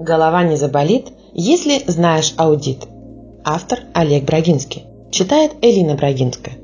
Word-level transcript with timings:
Голова 0.00 0.42
не 0.44 0.56
заболит, 0.56 1.08
если 1.34 1.82
знаешь 1.86 2.32
аудит. 2.38 2.86
Автор 3.44 3.80
Олег 3.92 4.24
Брагинский. 4.24 4.84
Читает 5.10 5.52
Элина 5.60 5.94
Брагинская. 5.94 6.54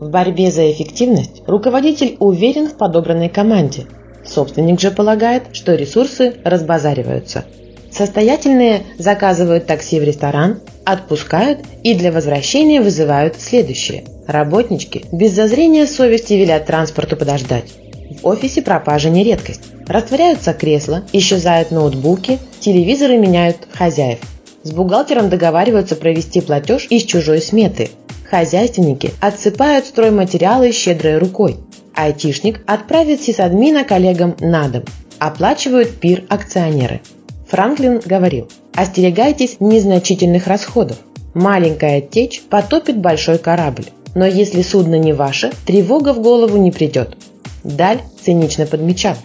В 0.00 0.10
борьбе 0.10 0.50
за 0.50 0.68
эффективность 0.72 1.42
руководитель 1.46 2.16
уверен 2.18 2.66
в 2.66 2.76
подобранной 2.76 3.28
команде. 3.28 3.86
Собственник 4.24 4.80
же 4.80 4.90
полагает, 4.90 5.44
что 5.52 5.76
ресурсы 5.76 6.34
разбазариваются. 6.44 7.44
Состоятельные 7.92 8.82
заказывают 8.98 9.66
такси 9.66 10.00
в 10.00 10.02
ресторан, 10.02 10.60
отпускают 10.84 11.60
и 11.84 11.94
для 11.94 12.10
возвращения 12.10 12.80
вызывают 12.80 13.40
следующее. 13.40 14.02
Работнички 14.26 15.04
без 15.12 15.30
зазрения 15.32 15.86
совести 15.86 16.32
велят 16.32 16.66
транспорту 16.66 17.16
подождать. 17.16 17.74
В 18.20 18.26
офисе 18.26 18.62
пропажа 18.62 19.10
не 19.10 19.24
редкость. 19.24 19.62
Растворяются 19.86 20.52
кресла, 20.52 21.02
исчезают 21.12 21.70
ноутбуки, 21.70 22.38
телевизоры 22.60 23.16
меняют 23.16 23.68
хозяев. 23.72 24.18
С 24.62 24.70
бухгалтером 24.72 25.28
договариваются 25.28 25.96
провести 25.96 26.40
платеж 26.40 26.86
из 26.90 27.02
чужой 27.02 27.40
сметы. 27.40 27.90
Хозяйственники 28.28 29.12
отсыпают 29.20 29.86
стройматериалы 29.86 30.72
щедрой 30.72 31.18
рукой. 31.18 31.56
Айтишник 31.94 32.62
отправит 32.66 33.22
сисадмина 33.22 33.84
коллегам 33.84 34.36
на 34.40 34.68
дом. 34.68 34.84
Оплачивают 35.18 36.00
пир 36.00 36.24
акционеры. 36.28 37.00
Франклин 37.48 38.00
говорил, 38.04 38.48
остерегайтесь 38.74 39.56
незначительных 39.60 40.46
расходов. 40.46 40.98
Маленькая 41.34 42.00
течь 42.00 42.42
потопит 42.42 42.98
большой 42.98 43.38
корабль. 43.38 43.86
Но 44.14 44.26
если 44.26 44.62
судно 44.62 44.98
не 44.98 45.12
ваше, 45.12 45.52
тревога 45.66 46.12
в 46.12 46.20
голову 46.20 46.56
не 46.56 46.70
придет. 46.70 47.16
Даль 47.64 48.00
цинично 48.24 48.66
подмечал. 48.66 49.16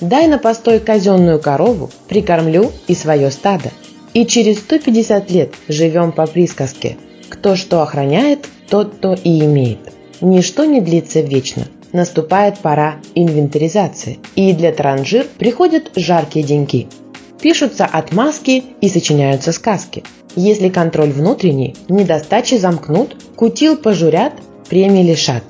Дай 0.00 0.26
на 0.26 0.38
постой 0.38 0.78
казенную 0.78 1.40
корову, 1.40 1.90
прикормлю 2.08 2.70
и 2.86 2.94
свое 2.94 3.30
стадо. 3.30 3.70
И 4.12 4.26
через 4.26 4.58
150 4.58 5.30
лет 5.30 5.54
живем 5.68 6.12
по 6.12 6.26
присказке. 6.26 6.96
Кто 7.28 7.56
что 7.56 7.82
охраняет, 7.82 8.46
тот 8.68 9.00
то 9.00 9.14
и 9.14 9.44
имеет. 9.44 9.78
Ничто 10.20 10.64
не 10.64 10.80
длится 10.80 11.20
вечно. 11.20 11.66
Наступает 11.92 12.58
пора 12.58 12.96
инвентаризации. 13.14 14.18
И 14.34 14.52
для 14.52 14.72
транжир 14.72 15.26
приходят 15.38 15.92
жаркие 15.96 16.44
деньки. 16.44 16.88
Пишутся 17.40 17.86
отмазки 17.86 18.64
и 18.80 18.88
сочиняются 18.88 19.52
сказки. 19.52 20.02
Если 20.34 20.68
контроль 20.68 21.10
внутренний, 21.10 21.74
недостачи 21.88 22.56
замкнут, 22.56 23.16
кутил 23.36 23.76
пожурят, 23.76 24.34
премии 24.68 25.02
лишат. 25.02 25.44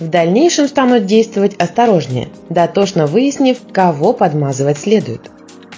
В 0.00 0.08
дальнейшем 0.08 0.68
станут 0.68 1.06
действовать 1.06 1.54
осторожнее, 1.56 2.28
дотошно 2.48 3.06
выяснив, 3.06 3.58
кого 3.72 4.12
подмазывать 4.12 4.78
следует. 4.78 5.30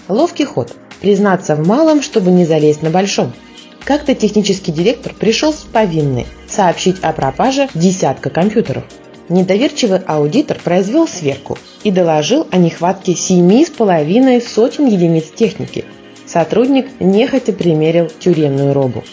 Ловкий 0.08 0.44
ход– 0.44 0.72
признаться 1.00 1.56
в 1.56 1.66
малом, 1.66 2.02
чтобы 2.02 2.30
не 2.30 2.44
залезть 2.44 2.82
на 2.82 2.90
большом. 2.90 3.32
Как-то 3.84 4.14
технический 4.14 4.72
директор 4.72 5.12
пришел 5.12 5.52
с 5.52 5.58
повинной 5.58 6.26
сообщить 6.48 7.00
о 7.00 7.12
пропаже 7.12 7.68
десятка 7.74 8.30
компьютеров. 8.30 8.84
Недоверчивый 9.28 9.98
аудитор 9.98 10.58
произвел 10.62 11.08
сверку 11.08 11.58
и 11.82 11.90
доложил 11.90 12.46
о 12.50 12.56
нехватке 12.56 13.14
семи 13.14 13.64
с 13.64 13.70
половиной 13.70 14.40
сотен 14.40 14.86
единиц 14.86 15.24
техники. 15.34 15.84
Сотрудник 16.26 16.86
нехотя 17.00 17.52
примерил 17.52 18.08
тюремную 18.18 18.72
робу. 18.72 19.04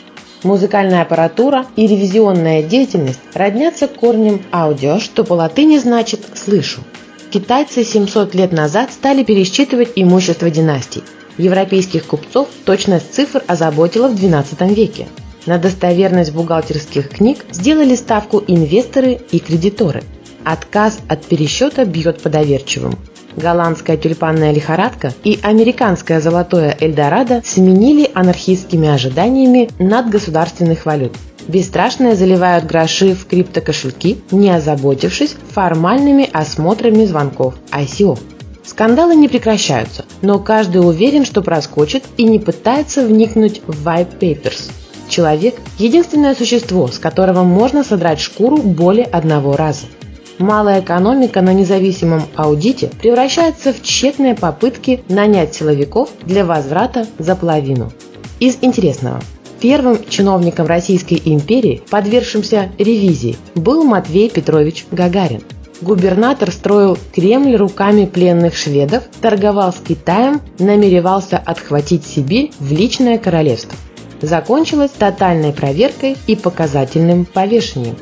Музыкальная 0.44 1.03
аппаратура 1.03 1.67
и 1.75 1.86
ревизионная 1.86 2.64
деятельность 2.64 3.20
роднятся 3.36 3.88
корнем 3.88 4.42
аудио, 4.52 5.00
что 5.00 5.23
по 5.23 5.34
латыни 5.34 5.78
значит 5.78 6.22
«слышу». 6.34 6.81
Китайцы 7.30 7.84
700 7.84 8.34
лет 8.34 8.52
назад 8.52 8.92
стали 8.92 9.23
пересчитывать 9.23 9.92
имущество 9.95 10.50
династий. 10.50 11.03
Европейских 11.38 12.06
купцов 12.06 12.47
точность 12.66 13.14
цифр 13.14 13.44
озаботила 13.47 14.08
в 14.08 14.16
XII 14.16 14.73
веке. 14.73 15.08
На 15.45 15.59
достоверность 15.59 16.34
бухгалтерских 16.34 17.09
книг 17.09 17.45
сделали 17.52 17.96
ставку 17.96 18.44
инвесторы 18.47 19.19
и 19.31 19.40
кредиторы. 19.40 20.03
Отказ 20.44 20.97
от 21.07 21.24
пересчета 21.25 21.85
бьет 21.85 22.22
по 22.22 22.30
доверчивым 22.30 22.97
голландская 23.36 23.97
тюльпанная 23.97 24.52
лихорадка 24.52 25.14
и 25.24 25.40
американское 25.42 26.19
золотое 26.19 26.75
Эльдорадо 26.80 27.42
сменили 27.44 28.09
анархистскими 28.14 28.88
ожиданиями 28.88 29.69
надгосударственных 29.80 30.86
валют. 30.86 31.16
Бесстрашные 31.47 32.16
заливают 32.16 32.66
гроши 32.66 33.14
в 33.14 33.25
криптокошельки, 33.25 34.22
не 34.31 34.50
озаботившись 34.52 35.36
формальными 35.50 36.30
осмотрами 36.31 37.06
звонков 37.06 37.56
ICO. 37.72 38.18
Скандалы 38.64 39.16
не 39.16 39.28
прекращаются, 39.28 40.06
но 40.22 40.40
каждый 40.40 40.78
уверен, 40.78 41.25
что 41.25 41.42
проскочит 41.42 42.03
и 42.18 42.24
не 42.24 42.40
пытается 42.40 43.06
вникнуть 43.06 43.62
в 43.66 43.88
white 43.88 44.19
papers. 44.19 44.72
Человек– 45.09 45.56
единственное 45.78 46.36
существо, 46.36 46.88
с 46.88 47.00
которого 47.00 47.44
можно 47.44 47.84
содрать 47.84 48.19
шкуру 48.19 48.58
более 48.58 49.06
одного 49.06 49.58
раза– 49.58 49.88
малая 50.40 50.81
экономика 50.81 51.42
на 51.42 51.53
независимом 51.53 52.24
аудите 52.36 52.88
превращается 52.88 53.74
в 53.74 53.81
тщетные 53.81 54.36
попытки 54.36 55.03
нанять 55.09 55.56
силовиков 55.56 56.09
для 56.24 56.46
возврата 56.46 57.08
за 57.19 57.36
половину. 57.36 57.92
Из 58.40 58.58
интересного. 58.62 59.22
Первым 59.59 60.00
чиновником 60.09 60.66
Российской 60.66 61.22
империи, 61.24 61.84
подвергшимся 61.92 62.72
ревизии, 62.80 63.38
был 63.53 63.84
Матвей 63.84 64.30
Петрович 64.30 64.86
Гагарин. 64.92 65.44
Губернатор 65.81 66.52
строил 66.52 66.98
Кремль 67.13 67.56
руками 67.56 68.06
пленных 68.06 68.56
шведов, 68.56 69.03
торговал 69.22 69.74
с 69.74 69.78
Китаем, 69.78 70.42
намеревался 70.59 71.38
отхватить 71.38 72.06
Сибирь 72.06 72.52
в 72.59 72.72
личное 72.72 73.18
королевство. 73.18 73.78
Закончилось 74.22 74.92
тотальной 74.98 75.53
проверкой 75.53 76.18
и 76.28 76.36
показательным 76.36 77.25
повешением. 77.25 77.98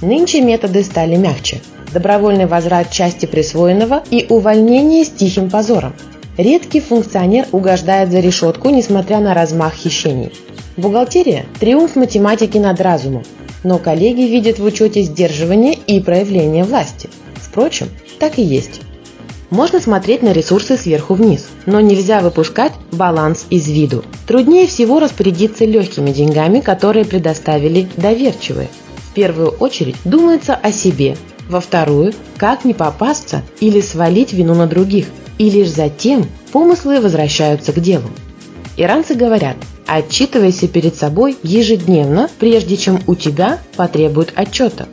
Нынче 0.00 0.40
методы 0.40 0.84
стали 0.84 1.16
мягче. 1.16 1.60
Добровольный 1.92 2.46
возврат 2.46 2.90
части 2.90 3.26
присвоенного 3.26 4.04
и 4.10 4.26
увольнение 4.28 5.04
с 5.04 5.10
тихим 5.10 5.50
позором. 5.50 5.94
Редкий 6.36 6.80
функционер 6.80 7.46
угождает 7.50 8.12
за 8.12 8.20
решетку, 8.20 8.70
несмотря 8.70 9.18
на 9.18 9.34
размах 9.34 9.74
хищений. 9.74 10.32
Бухгалтерия– 10.76 11.46
триумф 11.60 11.96
математики 11.96 12.58
над 12.58 12.80
разумом, 12.80 13.24
но 13.64 13.78
коллеги 13.78 14.22
видят 14.22 14.60
в 14.60 14.64
учете 14.64 15.02
сдерживание 15.02 15.74
и 15.74 15.98
проявление 15.98 16.62
власти. 16.62 17.10
Впрочем, 17.34 17.88
так 18.20 18.38
и 18.38 18.42
есть. 18.42 18.82
Можно 19.50 19.80
смотреть 19.80 20.22
на 20.22 20.32
ресурсы 20.32 20.76
сверху 20.76 21.14
вниз, 21.14 21.48
но 21.66 21.80
нельзя 21.80 22.20
выпускать 22.20 22.72
баланс 22.92 23.46
из 23.50 23.66
виду. 23.66 24.04
Труднее 24.28 24.68
всего 24.68 25.00
распорядиться 25.00 25.64
легкими 25.64 26.12
деньгами, 26.12 26.60
которые 26.60 27.04
предоставили 27.04 27.88
доверчивые– 27.96 28.68
первую 29.18 29.50
очередь 29.50 29.96
думается 30.04 30.54
о 30.54 30.70
себе, 30.70 31.16
во 31.48 31.60
вторую– 31.60 32.12
как 32.36 32.64
не 32.64 32.72
попасться 32.72 33.42
или 33.58 33.80
свалить 33.80 34.32
вину 34.32 34.54
на 34.54 34.68
других, 34.68 35.06
и 35.38 35.50
лишь 35.50 35.70
затем 35.70 36.24
помыслы 36.52 37.00
возвращаются 37.00 37.72
к 37.72 37.80
делу. 37.80 38.08
Иранцы 38.76 39.16
говорят, 39.16 39.56
отчитывайся 39.88 40.68
перед 40.68 40.94
собой 40.94 41.36
ежедневно, 41.42 42.30
прежде 42.38 42.76
чем 42.76 43.00
у 43.08 43.16
тебя 43.16 43.58
потребуют 43.74 44.32
отчета. 44.36 44.86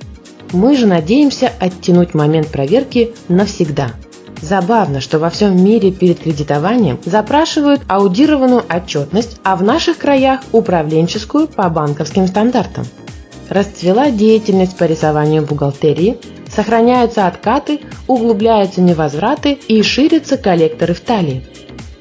Мы 0.52 0.75
же 0.75 0.88
надеемся 0.88 1.52
оттянуть 1.59 2.16
момент 2.16 2.47
проверки 2.47 3.12
навсегда. 3.28 3.92
Забавно, 4.42 5.02
что 5.02 5.19
во 5.19 5.30
всем 5.30 5.63
мире 5.63 5.92
перед 5.92 6.19
кредитованием 6.19 7.00
запрашивают 7.06 7.81
аудированную 7.88 8.63
отчетность, 8.68 9.38
а 9.44 9.56
в 9.56 9.62
наших 9.62 10.00
краях 10.00 10.40
управленческую 10.52 11.47
по 11.47 11.69
банковским 11.69 12.25
стандартам 12.25 12.88
расцвела 13.50 14.11
деятельность 14.11 14.78
по 14.78 14.85
рисованию 14.85 15.44
бухгалтерии, 15.44 16.17
сохраняются 16.53 17.28
откаты, 17.28 17.81
углубляются 18.07 18.81
невозвраты 18.81 19.57
и 19.67 19.81
ширятся 19.83 20.38
коллекторы 20.38 20.94
в 20.94 21.01
талии. 21.01 21.45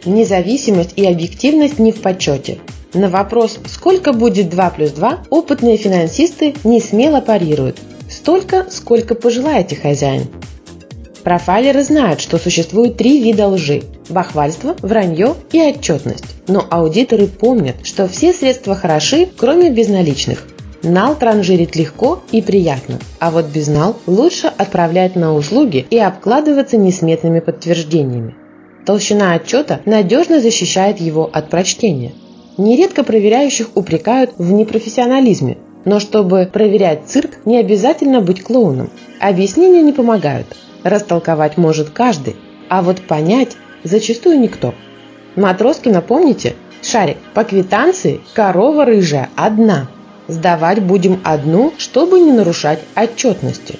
Независимость 0.05 0.93
и 0.97 1.07
объективность 1.07 1.79
не 1.79 1.93
в 1.93 2.01
почете. 2.03 2.59
На 2.93 3.09
вопрос 3.09 3.59
«Сколько 3.67 4.13
будет 4.13 4.51
2 4.51 4.71
плюс 4.71 4.91
2?» 4.91 5.27
опытные 5.31 5.77
финансисты 5.77 6.55
не 6.63 6.81
смело 6.81 7.21
парируют. 7.21 7.79
Столько, 8.09 8.67
сколько 8.71 9.15
пожелаете, 9.15 9.77
хозяин. 9.77 10.29
Профайлеры 11.25 11.83
знают, 11.83 12.21
что 12.21 12.39
существует 12.39 12.99
три 12.99 13.23
вида 13.23 13.49
лжи– 13.49 13.83
бахвальство, 14.11 14.77
вранье 14.83 15.35
и 15.53 15.61
отчетность. 15.61 16.37
Но 16.47 16.65
аудиторы 16.71 17.27
помнят, 17.27 17.77
что 17.83 18.07
все 18.07 18.35
средства 18.35 18.75
хороши, 18.75 19.27
кроме 19.35 19.71
безналичных. 19.71 20.47
Нал 20.85 21.17
транжирить 21.17 21.77
легко 21.77 22.23
и 22.31 22.43
приятно, 22.43 22.99
а 23.19 23.31
вот 23.31 23.47
без 23.47 23.69
нал 23.69 23.97
лучше 24.07 24.49
отправлять 24.49 25.17
на 25.17 25.33
услуги 25.33 25.87
и 25.89 25.99
обкладываться 25.99 26.77
несметными 26.77 27.41
подтверждениями. 27.41 28.35
Толщина 28.85 29.33
отчета 29.33 29.81
надежно 29.87 30.41
защищает 30.41 31.01
его 31.01 31.29
от 31.33 31.49
прочтения. 31.49 32.13
Нередко 32.59 33.03
проверяющих 33.03 33.71
упрекают 33.75 34.33
в 34.37 34.53
непрофессионализме, 34.53 35.57
но 35.87 36.01
чтобы 36.01 36.49
проверять 36.53 37.07
цирк, 37.07 37.31
не 37.47 37.57
обязательно 37.57 38.21
быть 38.21 38.43
клоуном. 38.43 38.91
Объяснения 39.21 39.81
не 39.81 39.93
помогают. 39.93 40.49
Растолковать 40.83 41.57
может 41.57 41.91
каждый, 41.91 42.37
а 42.69 42.83
вот 42.83 43.01
понять 43.01 43.57
зачастую 43.85 44.39
никто. 44.39 44.75
Матроскина, 45.35 46.03
помните? 46.03 46.57
Шарик, 46.83 47.17
по 47.33 47.45
квитанции 47.45 48.21
корова 48.35 48.85
рыжая 48.85 49.31
одна. 49.35 49.89
Сдавать 50.27 50.83
будем 50.83 51.21
одну, 51.23 51.73
чтобы 51.77 52.19
не 52.21 52.33
нарушать 52.33 52.81
отчетности. 52.97 53.79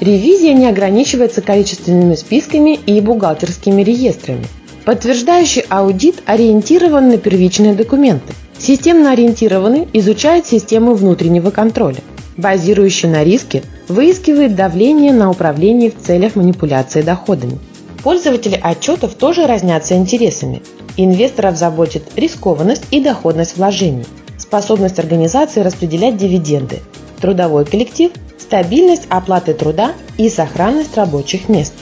Ревизия 0.00 0.52
не 0.52 0.66
ограничивается 0.66 1.42
количественными 1.42 2.16
списками 2.16 2.74
и 2.74 3.00
бухгалтерскими 3.00 3.82
реестрами. 3.82 4.44
Подтверждающий 4.84 5.64
аудит 5.68 6.22
ориентирован 6.26 7.08
на 7.08 7.18
первичные 7.18 7.74
документы. 7.74 8.34
Системно 8.58 9.12
ориентированный 9.12 9.88
изучает 9.92 10.46
систему 10.46 10.94
внутреннего 10.94 11.50
контроля. 11.50 12.00
Базирующий 12.36 13.08
на 13.08 13.24
риске 13.24 13.62
выискивает 13.88 14.54
давление 14.54 15.12
на 15.12 15.30
управление 15.30 15.90
в 15.90 15.98
целях 16.04 16.36
манипуляции 16.36 17.02
доходами. 17.02 17.58
Пользователи 18.02 18.58
отчетов 18.60 19.14
тоже 19.14 19.46
разнятся 19.46 19.94
интересами. 19.94 20.62
Инвесторов 20.96 21.56
заботит 21.56 22.04
рискованность 22.16 22.84
и 22.90 23.00
доходность 23.00 23.56
вложений, 23.56 24.04
способность 24.38 24.98
организации 24.98 25.60
распределять 25.60 26.16
дивиденды, 26.16 26.80
трудовой 27.20 27.64
коллектив, 27.64 28.12
стабильность 28.38 29.06
оплаты 29.08 29.54
труда 29.54 29.92
и 30.18 30.28
сохранность 30.28 30.96
рабочих 30.96 31.48
мест. 31.48 31.74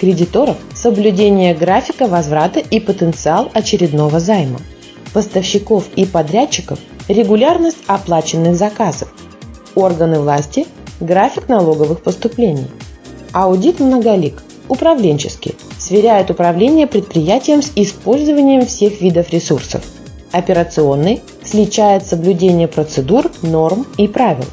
Кредиторов– 0.00 0.56
соблюдение 0.74 1.54
графика 1.54 2.06
возврата 2.06 2.60
и 2.60 2.80
потенциал 2.80 3.50
очередного 3.52 4.20
займа. 4.20 4.60
Поставщиков 5.12 5.88
и 5.96 6.04
подрядчиков– 6.04 6.78
регулярность 7.08 7.78
оплаченных 7.86 8.56
заказов. 8.56 9.12
Органы 9.74 10.20
власти– 10.20 10.66
график 11.00 11.48
налоговых 11.48 12.02
поступлений. 12.02 12.68
Аудит 13.32 13.80
многолик, 13.80 14.42
управленческий, 14.68 15.56
сверяет 15.78 16.30
управление 16.30 16.86
предприятием 16.86 17.62
с 17.62 17.72
использованием 17.74 18.66
всех 18.66 19.00
видов 19.00 19.30
ресурсов. 19.32 19.82
Операционный 20.32 21.22
сличает 21.44 22.06
соблюдение 22.06 22.68
процедур, 22.68 23.30
норм 23.42 23.86
и 23.96 24.06
правил. 24.08 24.44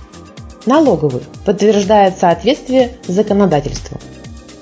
Налоговый 0.65 1.21
подтверждает 1.45 2.17
соответствие 2.17 2.93
законодательству. 3.07 3.97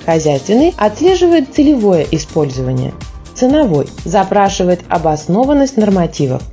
Хозяйственный 0.05 0.73
отслеживает 0.77 1.53
целевое 1.53 2.05
использование. 2.11 2.93
Ценовой 3.35 3.87
запрашивает 4.03 4.81
обоснованность 4.89 5.77
нормативов. 5.77 6.43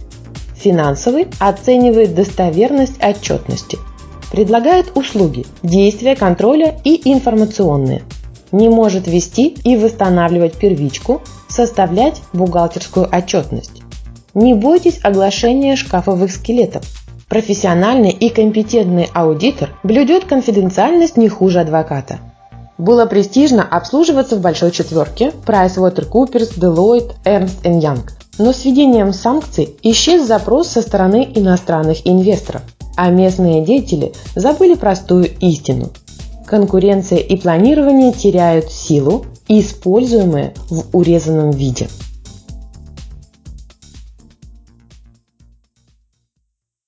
Финансовый 0.55 1.29
оценивает 1.39 2.15
достоверность 2.15 3.03
отчетности. 3.03 3.79
Предлагает 4.31 4.97
услуги, 4.97 5.47
действия 5.63 6.15
контроля 6.15 6.81
и 6.85 7.13
информационные– 7.13 8.03
не 8.53 8.69
может 8.69 9.07
вести 9.07 9.49
и 9.65 9.77
восстанавливать 9.77 10.55
первичку, 10.55 11.23
составлять 11.49 12.23
бухгалтерскую 12.33 13.09
отчетность. 13.11 13.80
Не 14.35 14.55
бойтесь 14.55 15.01
оглашения 15.03 15.75
шкафовых 15.75 16.31
скелетов. 16.31 16.85
Профессиональный 17.29 18.11
и 18.11 18.29
компетентный 18.29 19.09
аудитор 19.13 19.71
блюдет 19.83 20.25
конфиденциальность 20.25 21.17
не 21.17 21.29
хуже 21.29 21.61
адвоката. 21.61 22.19
Было 22.79 23.07
престижно 23.07 23.63
обслуживаться 23.63 24.37
в 24.37 24.41
большой 24.41 24.71
четверке 24.71 25.33
PricewaterhouseCoopers, 25.47 26.59
Deloitte, 26.59 27.13
Ernst 27.25 27.63
Young. 27.63 28.01
Но 28.39 28.53
с 28.53 28.65
введением 28.65 29.13
санкций 29.13 29.77
исчез 29.83 30.27
запрос 30.27 30.69
со 30.69 30.81
стороны 30.81 31.29
иностранных 31.35 32.07
инвесторов, 32.07 32.63
а 32.97 33.11
местные 33.11 33.65
деятели 33.65 34.13
забыли 34.35 34.75
простую 34.75 35.29
истину. 35.41 35.91
Конкуренция 36.47 37.19
и 37.19 37.37
планирование 37.37 38.13
теряют 38.13 38.73
силу, 38.73 39.27
используемые 39.47 40.55
в 40.69 40.97
урезанном 40.97 41.51
виде. 41.51 41.89